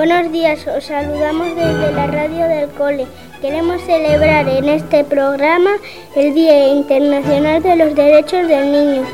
[0.00, 3.06] Buenos días, os saludamos desde la radio del cole.
[3.42, 5.72] Queremos celebrar en este programa
[6.16, 9.04] el Día Internacional de los Derechos del Niño.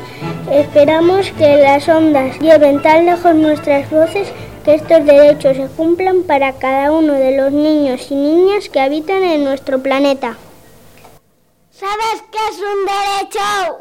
[0.49, 4.29] Esperamos que las ondas lleven tan lejos nuestras voces
[4.63, 9.25] que estos derechos se cumplan para cada uno de los niños y niñas que habitan
[9.25, 10.37] en nuestro planeta.
[11.69, 13.77] ¿Sabes qué es un derecho?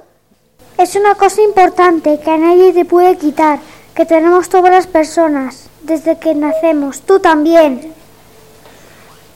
[0.76, 3.60] Es una cosa importante que a nadie te puede quitar,
[3.94, 7.94] que tenemos todas las personas, desde que nacemos, tú también.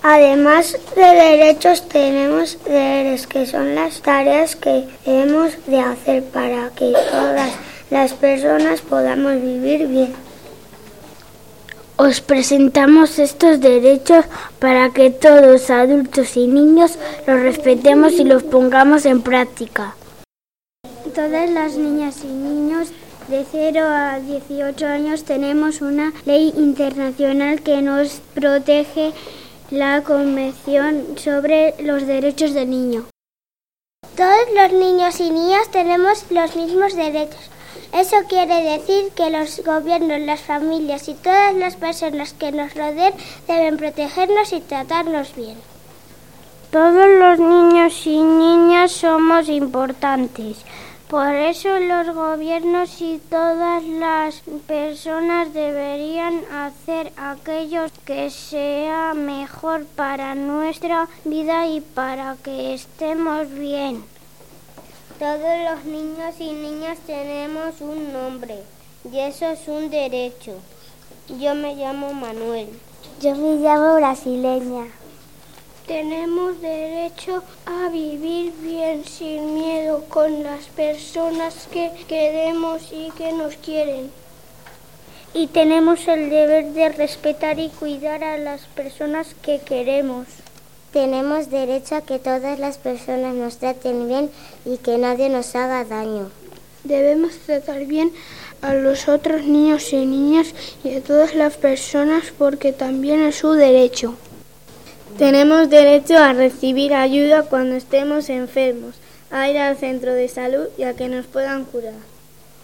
[0.03, 6.93] Además de derechos tenemos deberes, que son las tareas que debemos de hacer para que
[7.11, 7.51] todas
[7.91, 10.15] las personas podamos vivir bien.
[11.97, 14.25] Os presentamos estos derechos
[14.59, 19.95] para que todos, adultos y niños, los respetemos y los pongamos en práctica.
[21.15, 22.89] Todas las niñas y niños
[23.31, 29.13] de 0 a 18 años tenemos una ley internacional que nos protege
[29.71, 33.05] la Convención sobre los Derechos del Niño.
[34.17, 37.51] Todos los niños y niñas tenemos los mismos derechos.
[37.95, 43.15] Eso quiere decir que los gobiernos, las familias y todas las personas que nos rodeen
[43.47, 45.57] deben protegernos y tratarnos bien.
[46.73, 50.65] Todos los niños y niñas somos importantes.
[51.11, 60.37] Por eso los gobiernos y todas las personas deberían hacer aquello que sea mejor para
[60.37, 64.05] nuestra vida y para que estemos bien.
[65.19, 68.63] Todos los niños y niñas tenemos un nombre
[69.13, 70.53] y eso es un derecho.
[71.41, 72.69] Yo me llamo Manuel.
[73.21, 74.87] Yo me llamo brasileña.
[75.91, 83.57] Tenemos derecho a vivir bien sin miedo con las personas que queremos y que nos
[83.57, 84.09] quieren.
[85.35, 90.29] Y tenemos el deber de respetar y cuidar a las personas que queremos.
[90.93, 94.31] Tenemos derecho a que todas las personas nos traten bien
[94.65, 96.31] y que nadie nos haga daño.
[96.85, 98.13] Debemos tratar bien
[98.63, 103.51] a los otros niños y niñas y a todas las personas porque también es su
[103.55, 104.15] derecho.
[105.19, 108.95] Tenemos derecho a recibir ayuda cuando estemos enfermos,
[109.31, 111.95] a ir al centro de salud y a que nos puedan curar.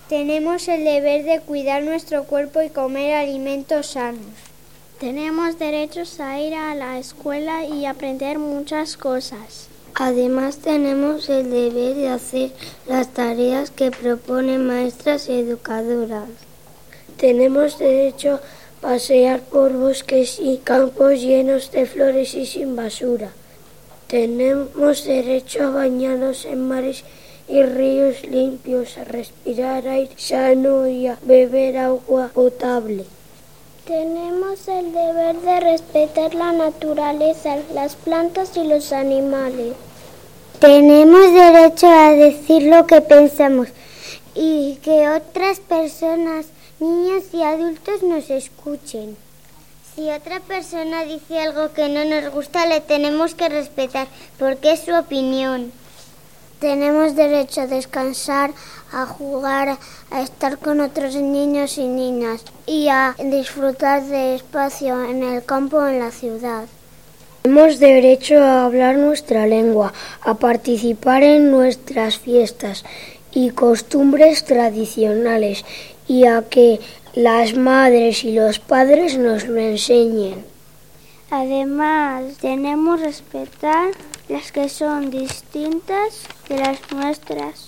[0.08, 4.22] Tenemos el deber de cuidar nuestro cuerpo y comer alimentos sanos.
[5.00, 9.68] Tenemos derechos a ir a la escuela y aprender muchas cosas.
[9.94, 12.52] Además tenemos el deber de hacer
[12.86, 16.28] las tareas que proponen maestras educadoras.
[17.16, 18.40] Tenemos derecho
[18.80, 23.32] pasear por bosques y campos llenos de flores y sin basura.
[24.06, 27.04] Tenemos derecho a bañarnos en mares
[27.48, 33.04] y ríos limpios, a respirar aire sano y a beber agua potable.
[33.84, 39.74] Tenemos el deber de respetar la naturaleza, las plantas y los animales.
[40.58, 43.68] Tenemos derecho a decir lo que pensamos
[44.34, 46.46] y que otras personas
[46.80, 49.16] niños y adultos nos escuchen.
[49.94, 54.80] Si otra persona dice algo que no nos gusta, le tenemos que respetar porque es
[54.80, 55.72] su opinión.
[56.60, 58.52] Tenemos derecho a descansar,
[58.92, 59.78] a jugar,
[60.10, 65.78] a estar con otros niños y niñas y a disfrutar de espacio en el campo
[65.78, 66.64] o en la ciudad.
[67.42, 72.84] Tenemos derecho a hablar nuestra lengua, a participar en nuestras fiestas
[73.32, 75.64] y costumbres tradicionales
[76.08, 76.80] y a que
[77.14, 80.44] las madres y los padres nos lo enseñen.
[81.30, 83.90] Además, tenemos que respetar
[84.28, 87.66] las que son distintas de las nuestras.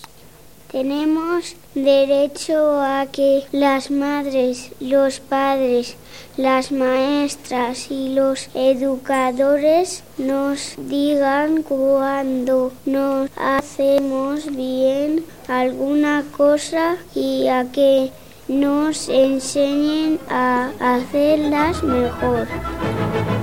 [0.70, 5.96] Tenemos derecho a que las madres, los padres,
[6.36, 17.64] las maestras y los educadores nos digan cuando nos hacemos bien alguna cosa y a
[17.72, 18.12] que
[18.48, 22.46] nos enseñen a hacerlas mejor.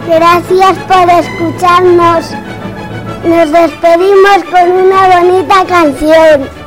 [0.07, 2.31] Gracias por escucharnos.
[3.24, 6.65] Nos despedimos con una bonita canción.